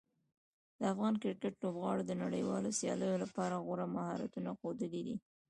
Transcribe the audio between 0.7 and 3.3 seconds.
د افغان کرکټ لوبغاړو د نړیوالو سیالیو